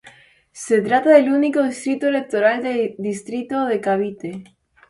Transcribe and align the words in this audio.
Se 0.51 0.81
trata 0.81 1.11
del 1.11 1.31
único 1.31 1.61
distrito 1.61 2.07
electoral 2.07 2.63
de 2.63 2.95
distrito 2.97 3.67
de 3.67 3.79
Cavite. 3.79 4.43